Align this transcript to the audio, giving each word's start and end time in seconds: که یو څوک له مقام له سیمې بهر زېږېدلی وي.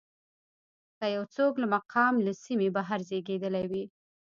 که 0.97 1.05
یو 1.15 1.23
څوک 1.35 1.53
له 1.61 1.67
مقام 1.75 2.13
له 2.25 2.31
سیمې 2.43 2.69
بهر 2.75 2.99
زېږېدلی 3.09 3.65
وي. 3.71 3.85